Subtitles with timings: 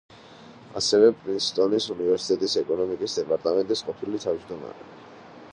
[0.79, 4.93] ასევე პრინსტონის უნივერსიტეტის ეკონომიკის დეპარტამენტის ყოფილი თავმჯდომარე.